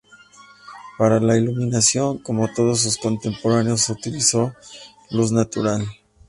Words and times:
Para 0.97 1.19
la 1.19 1.37
iluminación, 1.37 2.17
como 2.17 2.51
todos 2.51 2.79
sus 2.79 2.97
contemporáneos, 2.97 3.87
utilizó 3.89 4.51
luz 5.11 5.31
natural. 5.31 5.85